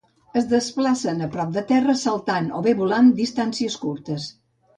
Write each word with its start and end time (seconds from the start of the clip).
Es 0.39 0.45
desplacen 0.51 1.21
a 1.25 1.27
prop 1.35 1.51
de 1.57 1.63
terra, 1.73 1.95
saltant 2.05 2.49
o 2.61 2.63
bé 2.69 2.75
volant 2.81 3.13
distàncies 3.21 3.79
curtes. 3.85 4.29